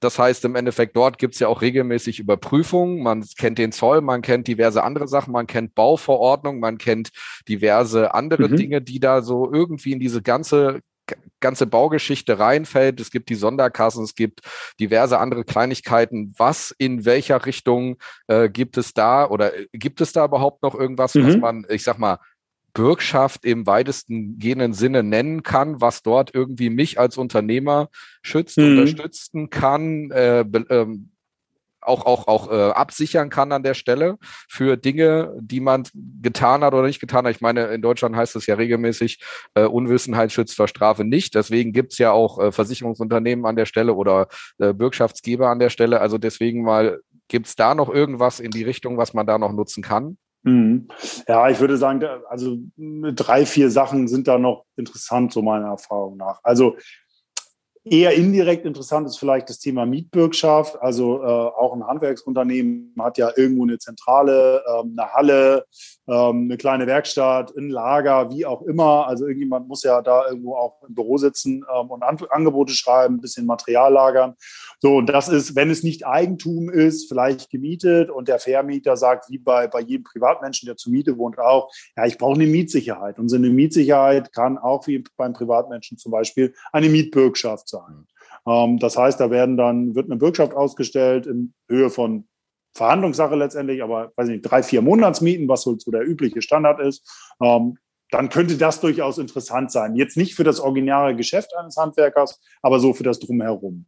[0.00, 3.02] Das heißt, im Endeffekt, dort gibt es ja auch regelmäßig Überprüfungen.
[3.02, 7.10] Man kennt den Zoll, man kennt diverse andere Sachen, man kennt Bauverordnung, man kennt
[7.48, 8.56] diverse andere mhm.
[8.56, 10.80] Dinge, die da so irgendwie in diese ganze
[11.40, 13.00] ganze Baugeschichte reinfällt.
[13.00, 14.40] Es gibt die Sonderkassen, es gibt
[14.80, 16.34] diverse andere Kleinigkeiten.
[16.36, 20.74] Was in welcher Richtung äh, gibt es da oder äh, gibt es da überhaupt noch
[20.74, 21.26] irgendwas, mhm.
[21.26, 22.18] was man, ich sag mal,
[22.74, 27.88] Bürgschaft im weitesten gehenden Sinne nennen kann, was dort irgendwie mich als Unternehmer
[28.22, 28.78] schützt, mhm.
[28.78, 31.10] unterstützen kann, äh, ähm,
[31.88, 35.84] auch, auch, auch äh, absichern kann an der Stelle für Dinge, die man
[36.22, 37.34] getan hat oder nicht getan hat.
[37.34, 39.20] Ich meine, in Deutschland heißt es ja regelmäßig,
[39.54, 41.34] äh, Unwissenheit schützt vor Strafe nicht.
[41.34, 46.00] Deswegen gibt's ja auch äh, Versicherungsunternehmen an der Stelle oder äh, Bürgschaftsgeber an der Stelle.
[46.00, 49.82] Also deswegen mal, gibt's da noch irgendwas in die Richtung, was man da noch nutzen
[49.82, 50.18] kann?
[50.42, 50.88] Mhm.
[51.26, 56.16] Ja, ich würde sagen, also drei, vier Sachen sind da noch interessant, so meiner Erfahrung
[56.16, 56.40] nach.
[56.42, 56.76] Also
[57.84, 60.80] Eher indirekt interessant ist vielleicht das Thema Mietbürgschaft.
[60.80, 65.64] Also äh, auch ein Handwerksunternehmen hat ja irgendwo eine Zentrale, ähm, eine Halle,
[66.06, 69.06] ähm, eine kleine Werkstatt, ein Lager, wie auch immer.
[69.06, 73.16] Also irgendjemand muss ja da irgendwo auch im Büro sitzen ähm, und An Angebote schreiben,
[73.16, 74.34] ein bisschen Material lagern.
[74.80, 79.30] So, und das ist, wenn es nicht Eigentum ist, vielleicht gemietet und der Vermieter sagt,
[79.30, 83.18] wie bei, bei jedem Privatmenschen, der zur Miete wohnt, auch, ja, ich brauche eine Mietsicherheit.
[83.18, 87.77] Und so eine Mietsicherheit kann auch wie beim Privatmenschen zum Beispiel eine Mietbürgschaft sein.
[88.46, 92.28] Ähm, das heißt, da werden dann, wird eine Bürgschaft ausgestellt in Höhe von
[92.74, 97.06] Verhandlungssache letztendlich, aber weiß nicht, drei, vier Monatsmieten, was so der übliche Standard ist.
[97.42, 97.78] Ähm,
[98.10, 99.94] dann könnte das durchaus interessant sein.
[99.94, 103.86] Jetzt nicht für das originäre Geschäft eines Handwerkers, aber so für das Drumherum.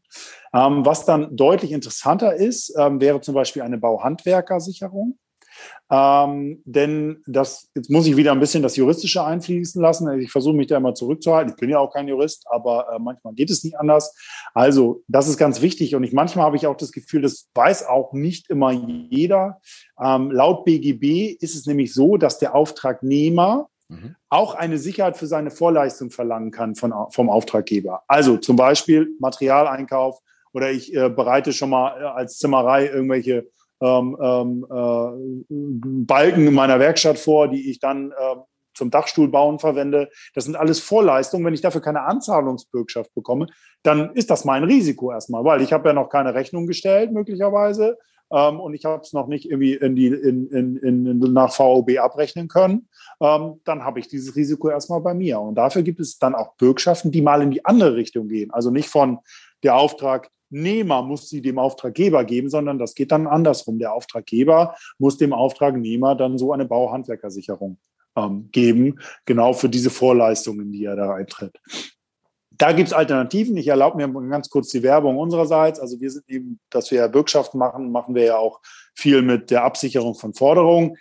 [0.52, 5.18] Ähm, was dann deutlich interessanter ist, ähm, wäre zum Beispiel eine Bauhandwerkersicherung.
[5.90, 10.20] Ähm, denn das, jetzt muss ich wieder ein bisschen das Juristische einfließen lassen.
[10.20, 11.52] Ich versuche mich da immer zurückzuhalten.
[11.52, 14.14] Ich bin ja auch kein Jurist, aber äh, manchmal geht es nicht anders.
[14.54, 15.96] Also, das ist ganz wichtig.
[15.96, 19.60] Und ich, manchmal habe ich auch das Gefühl, das weiß auch nicht immer jeder.
[20.00, 24.14] Ähm, laut BGB ist es nämlich so, dass der Auftragnehmer mhm.
[24.28, 28.02] auch eine Sicherheit für seine Vorleistung verlangen kann von, vom Auftraggeber.
[28.06, 30.20] Also zum Beispiel Materialeinkauf
[30.52, 33.48] oder ich äh, bereite schon mal äh, als Zimmerei irgendwelche
[33.80, 38.36] ähm, ähm, äh, Balken in meiner Werkstatt vor, die ich dann äh,
[38.74, 40.10] zum Dachstuhlbauen verwende.
[40.34, 41.44] Das sind alles Vorleistungen.
[41.44, 43.46] Wenn ich dafür keine Anzahlungsbürgschaft bekomme,
[43.82, 47.98] dann ist das mein Risiko erstmal, weil ich habe ja noch keine Rechnung gestellt, möglicherweise
[48.32, 51.98] ähm, und ich habe es noch nicht irgendwie in die, in, in, in, nach VOB
[51.98, 52.88] abrechnen können,
[53.20, 55.40] ähm, dann habe ich dieses Risiko erstmal bei mir.
[55.40, 58.50] Und dafür gibt es dann auch Bürgschaften, die mal in die andere Richtung gehen.
[58.52, 59.18] Also nicht von
[59.62, 63.78] der Auftragnehmer muss sie dem Auftraggeber geben, sondern das geht dann andersrum.
[63.78, 67.78] Der Auftraggeber muss dem Auftragnehmer dann so eine Bauhandwerkersicherung
[68.16, 71.58] ähm, geben, genau für diese Vorleistungen, die er da eintritt.
[72.60, 73.56] Da gibt es Alternativen.
[73.56, 75.80] Ich erlaube mir ganz kurz die Werbung unsererseits.
[75.80, 78.60] Also wir sind eben, dass wir ja Bürgschaften machen, machen wir ja auch
[78.94, 80.96] viel mit der Absicherung von Forderungen.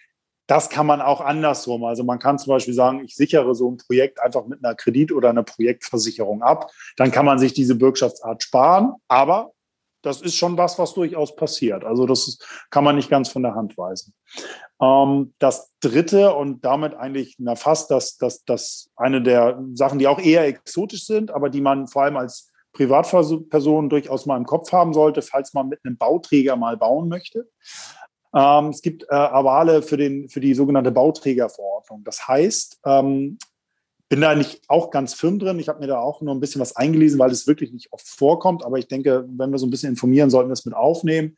[0.49, 1.83] Das kann man auch andersrum.
[1.83, 5.11] Also man kann zum Beispiel sagen, ich sichere so ein Projekt einfach mit einer Kredit-
[5.11, 6.71] oder einer Projektversicherung ab.
[6.97, 8.93] Dann kann man sich diese Bürgschaftsart sparen.
[9.07, 9.51] Aber
[10.01, 11.83] das ist schon was, was durchaus passiert.
[11.83, 12.39] Also das
[12.71, 14.15] kann man nicht ganz von der Hand weisen.
[14.81, 20.07] Ähm, das dritte und damit eigentlich na, fast das, das, das eine der Sachen, die
[20.07, 24.71] auch eher exotisch sind, aber die man vor allem als Privatperson durchaus mal im Kopf
[24.71, 27.47] haben sollte, falls man mit einem Bauträger mal bauen möchte.
[28.33, 32.03] Ähm, es gibt äh, Avale für, den, für die sogenannte Bauträgerverordnung.
[32.03, 33.37] Das heißt, ähm,
[34.09, 35.59] bin da nicht auch ganz firm drin.
[35.59, 38.07] Ich habe mir da auch nur ein bisschen was eingelesen, weil es wirklich nicht oft
[38.07, 38.65] vorkommt.
[38.65, 41.37] Aber ich denke, wenn wir so ein bisschen informieren, sollten wir es mit aufnehmen.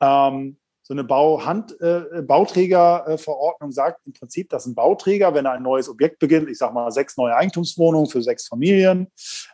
[0.00, 5.62] Ähm, so eine Bauhand, äh, Bauträgerverordnung sagt im Prinzip, dass ein Bauträger, wenn er ein
[5.62, 9.08] neues Objekt beginnt, ich sage mal sechs neue Eigentumswohnungen für sechs Familien,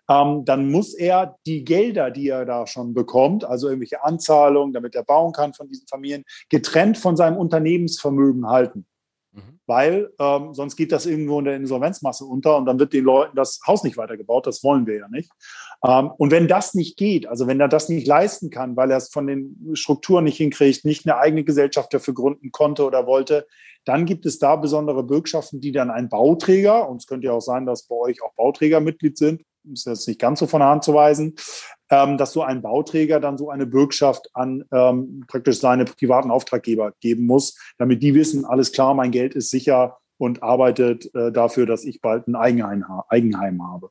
[0.08, 4.94] ähm, dann muss er die Gelder, die er da schon bekommt, also irgendwelche Anzahlungen, damit
[4.94, 8.86] er bauen kann von diesen Familien, getrennt von seinem Unternehmensvermögen halten.
[9.38, 9.60] Mhm.
[9.66, 13.36] Weil ähm, sonst geht das irgendwo in der Insolvenzmasse unter und dann wird den Leuten
[13.36, 14.46] das Haus nicht weitergebaut.
[14.46, 15.30] Das wollen wir ja nicht.
[15.84, 18.96] Ähm, und wenn das nicht geht, also wenn er das nicht leisten kann, weil er
[18.96, 23.46] es von den Strukturen nicht hinkriegt, nicht eine eigene Gesellschaft dafür gründen konnte oder wollte,
[23.84, 27.40] dann gibt es da besondere Bürgschaften, die dann ein Bauträger, und es könnte ja auch
[27.40, 30.68] sein, dass bei euch auch Bauträger Mitglied sind, ist jetzt nicht ganz so von der
[30.68, 31.34] Hand zu weisen,
[31.90, 36.92] ähm, dass so ein Bauträger dann so eine Bürgschaft an ähm, praktisch seine privaten Auftraggeber
[37.00, 41.66] geben muss, damit die wissen, alles klar, mein Geld ist sicher und arbeitet äh, dafür,
[41.66, 43.90] dass ich bald ein Eigenheim, Eigenheim habe.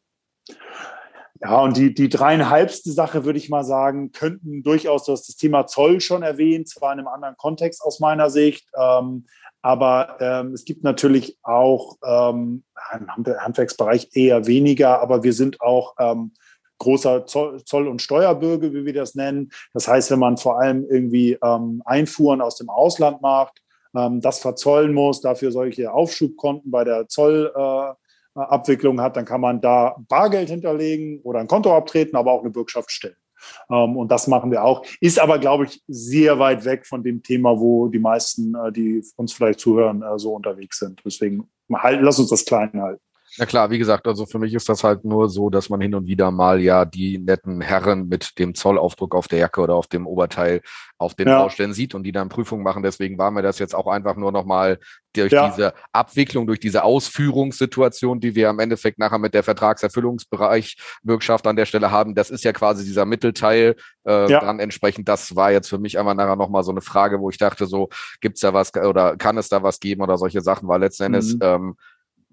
[1.42, 5.68] Ja, und die, die dreieinhalbste Sache, würde ich mal sagen, könnten durchaus, du das Thema
[5.68, 9.26] Zoll schon erwähnt, zwar in einem anderen Kontext aus meiner Sicht, ähm,
[9.62, 12.64] aber ähm, es gibt natürlich auch ähm,
[12.98, 16.32] im Handwerksbereich eher weniger, aber wir sind auch ähm,
[16.80, 19.52] großer Zoll-, und Steuerbürger, wie wir das nennen.
[19.74, 23.62] Das heißt, wenn man vor allem irgendwie ähm, Einfuhren aus dem Ausland macht,
[23.96, 29.62] ähm, das verzollen muss, dafür solche Aufschubkonten bei der Zollabwicklung äh, hat, dann kann man
[29.62, 33.16] da Bargeld hinterlegen oder ein Konto abtreten, aber auch eine Bürgschaft stellen.
[33.70, 34.86] Ähm, und das machen wir auch.
[35.00, 39.04] Ist aber, glaube ich, sehr weit weg von dem Thema, wo die meisten, äh, die
[39.16, 41.02] uns vielleicht zuhören, äh, so unterwegs sind.
[41.06, 43.02] Deswegen halt, lass uns das klein halten.
[43.38, 45.94] Na klar, wie gesagt, also für mich ist das halt nur so, dass man hin
[45.94, 49.88] und wieder mal ja die netten Herren mit dem Zollaufdruck auf der Jacke oder auf
[49.88, 50.62] dem Oberteil
[50.98, 51.40] auf den ja.
[51.44, 52.82] Baustellen sieht und die dann Prüfungen machen.
[52.82, 54.80] Deswegen war mir das jetzt auch einfach nur nochmal
[55.14, 55.50] durch ja.
[55.50, 61.56] diese Abwicklung, durch diese Ausführungssituation, die wir am Endeffekt nachher mit der Vertragserfüllungsbereich Bürgschaft an
[61.56, 62.16] der Stelle haben.
[62.16, 63.76] Das ist ja quasi dieser Mittelteil.
[64.06, 64.40] Äh, ja.
[64.40, 67.38] Dann entsprechend, das war jetzt für mich einfach nachher nochmal so eine Frage, wo ich
[67.38, 67.90] dachte, so,
[68.22, 71.36] gibt's da was oder kann es da was geben oder solche Sachen, weil letzten Endes
[71.36, 71.40] mhm.
[71.42, 71.76] ähm,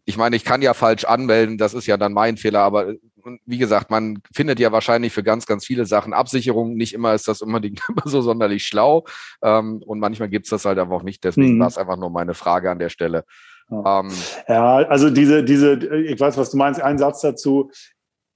[0.07, 2.99] ich meine, ich kann ja falsch anmelden, das ist ja dann mein Fehler, aber äh,
[3.47, 6.75] wie gesagt, man findet ja wahrscheinlich für ganz, ganz viele Sachen Absicherung.
[6.75, 9.05] Nicht immer ist das unbedingt immer so sonderlich schlau
[9.43, 11.25] ähm, und manchmal gibt's das halt einfach nicht.
[11.25, 11.61] Deswegen mhm.
[11.61, 13.25] war es einfach nur meine Frage an der Stelle.
[13.71, 14.01] Ja.
[14.01, 14.11] Ähm,
[14.47, 17.71] ja, also diese, diese, ich weiß, was du meinst, ein Satz dazu.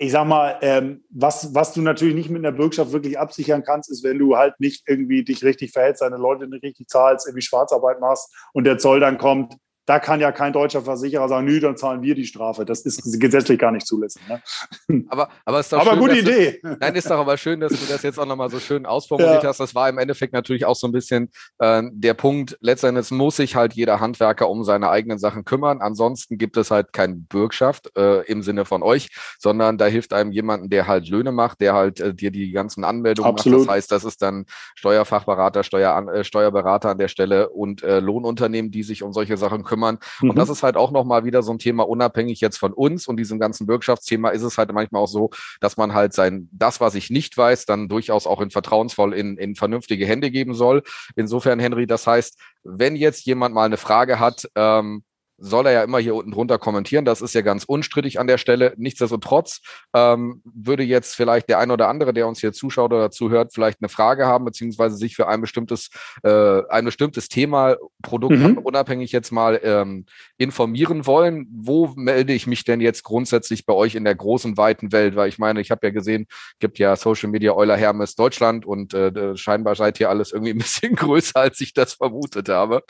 [0.00, 3.90] Ich sag mal, ähm, was, was du natürlich nicht mit einer Bürgschaft wirklich absichern kannst,
[3.90, 7.42] ist, wenn du halt nicht irgendwie dich richtig verhältst, deine Leute nicht richtig zahlst, irgendwie
[7.42, 9.56] Schwarzarbeit machst und der Zoll dann kommt,
[9.88, 12.66] da kann ja kein deutscher Versicherer sagen, nö, dann zahlen wir die Strafe.
[12.66, 14.20] Das ist gesetzlich gar nicht zulässig.
[14.28, 14.42] Ne?
[15.08, 16.60] Aber, aber, ist doch aber schön, gute Idee.
[16.62, 19.42] Du, nein, ist doch aber schön, dass du das jetzt auch nochmal so schön ausformuliert
[19.42, 19.48] ja.
[19.48, 19.60] hast.
[19.60, 22.58] Das war im Endeffekt natürlich auch so ein bisschen äh, der Punkt.
[22.60, 25.80] Letztendlich muss sich halt jeder Handwerker um seine eigenen Sachen kümmern.
[25.80, 30.32] Ansonsten gibt es halt keine Bürgschaft äh, im Sinne von euch, sondern da hilft einem
[30.32, 33.60] jemanden, der halt Löhne macht, der halt äh, dir die ganzen Anmeldungen Absolut.
[33.60, 33.68] macht.
[33.68, 38.70] Das heißt, das ist dann Steuerfachberater, Steuer, äh, Steuerberater an der Stelle und äh, Lohnunternehmen,
[38.70, 39.98] die sich um solche Sachen kümmern kümmern.
[40.20, 40.30] Mhm.
[40.30, 43.16] Und das ist halt auch nochmal wieder so ein Thema, unabhängig jetzt von uns und
[43.16, 46.94] diesem ganzen Bürgschaftsthema, ist es halt manchmal auch so, dass man halt sein, das, was
[46.94, 50.82] ich nicht weiß, dann durchaus auch in vertrauensvoll in, in vernünftige Hände geben soll.
[51.16, 55.04] Insofern, Henry, das heißt, wenn jetzt jemand mal eine Frage hat, ähm,
[55.38, 57.04] soll er ja immer hier unten drunter kommentieren.
[57.04, 58.74] Das ist ja ganz unstrittig an der Stelle.
[58.76, 59.60] Nichtsdestotrotz
[59.94, 63.80] ähm, würde jetzt vielleicht der ein oder andere, der uns hier zuschaut oder zuhört, vielleicht
[63.80, 65.90] eine Frage haben, beziehungsweise sich für ein bestimmtes,
[66.24, 68.58] äh, ein bestimmtes Thema, Produkt mhm.
[68.58, 71.46] unabhängig jetzt mal ähm, informieren wollen.
[71.50, 75.14] Wo melde ich mich denn jetzt grundsätzlich bei euch in der großen, weiten Welt?
[75.14, 76.26] Weil ich meine, ich habe ja gesehen,
[76.58, 80.58] gibt ja Social Media Euler Hermes Deutschland und äh, scheinbar seid ihr alles irgendwie ein
[80.58, 82.82] bisschen größer, als ich das vermutet habe.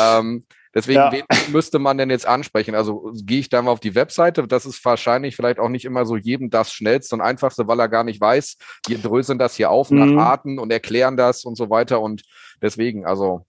[0.00, 0.44] Ähm,
[0.76, 1.10] Deswegen, ja.
[1.10, 2.74] wen müsste man denn jetzt ansprechen?
[2.74, 4.46] Also gehe ich da mal auf die Webseite.
[4.46, 7.88] Das ist wahrscheinlich vielleicht auch nicht immer so jedem das schnellste und einfachste, weil er
[7.88, 8.58] gar nicht weiß.
[8.86, 10.14] Wir dröseln das hier auf mhm.
[10.14, 12.02] nach Arten und erklären das und so weiter.
[12.02, 12.24] Und
[12.60, 13.46] deswegen, also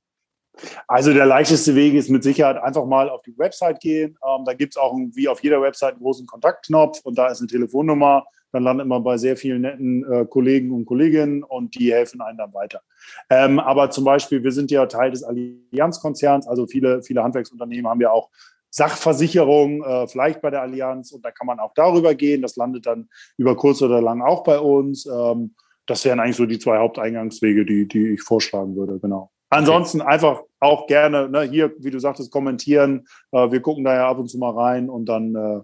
[0.88, 4.18] also der leichteste Weg ist mit Sicherheit einfach mal auf die Website gehen.
[4.26, 7.40] Ähm, da gibt es auch wie auf jeder Website einen großen Kontaktknopf und da ist
[7.40, 8.26] eine Telefonnummer
[8.58, 12.40] dann landet man bei sehr vielen netten äh, Kollegen und Kolleginnen und die helfen einem
[12.40, 12.82] dann weiter.
[13.30, 18.02] Ähm, aber zum Beispiel, wir sind ja Teil des Allianzkonzerns, also viele, viele Handwerksunternehmen haben
[18.02, 18.30] ja auch
[18.72, 22.42] Sachversicherung, äh, vielleicht bei der Allianz und da kann man auch darüber gehen.
[22.42, 25.06] Das landet dann über kurz oder lang auch bei uns.
[25.06, 25.54] Ähm,
[25.86, 29.32] das wären eigentlich so die zwei Haupteingangswege, die, die ich vorschlagen würde, genau.
[29.50, 30.10] Ansonsten okay.
[30.10, 33.08] einfach auch gerne ne, hier, wie du sagtest, kommentieren.
[33.32, 35.62] Äh, wir gucken da ja ab und zu mal rein und dann äh,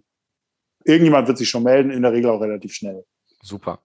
[0.85, 3.03] irgendjemand wird sich schon melden, in der Regel auch relativ schnell.
[3.41, 3.79] Super.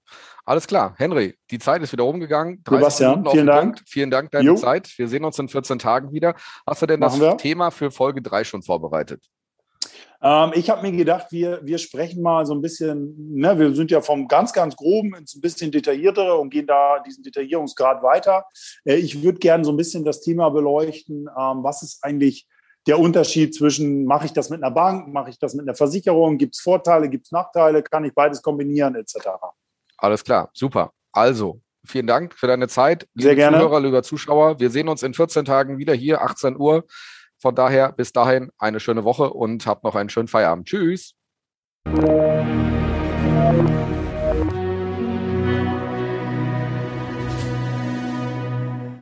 [0.45, 0.95] Alles klar.
[0.97, 2.63] Henry, die Zeit ist wieder rumgegangen.
[2.67, 3.75] Sebastian, vielen Dank.
[3.77, 3.89] Punkt.
[3.89, 4.55] Vielen Dank deine jo.
[4.55, 4.89] Zeit.
[4.97, 6.35] Wir sehen uns in 14 Tagen wieder.
[6.67, 7.37] Hast du denn Machen das wir?
[7.37, 9.29] Thema für Folge 3 schon vorbereitet?
[10.23, 13.91] Ähm, ich habe mir gedacht, wir, wir sprechen mal so ein bisschen, ne, wir sind
[13.91, 18.45] ja vom ganz, ganz groben ins ein bisschen detailliertere und gehen da diesen Detaillierungsgrad weiter.
[18.85, 22.49] Äh, ich würde gerne so ein bisschen das Thema beleuchten, ähm, was ist eigentlich
[22.88, 26.38] der Unterschied zwischen, mache ich das mit einer Bank, mache ich das mit einer Versicherung,
[26.38, 29.29] gibt es Vorteile, gibt es Nachteile, kann ich beides kombinieren, etc.
[29.98, 30.92] Alles klar, super.
[31.12, 33.07] Also, vielen Dank für deine Zeit.
[33.14, 33.59] Sehr gerne.
[33.59, 36.87] Zuhörer, lieber Zuschauer, wir sehen uns in 14 Tagen wieder hier, 18 Uhr.
[37.40, 40.66] Von daher bis dahin eine schöne Woche und habt noch einen schönen Feierabend.
[40.66, 41.14] Tschüss.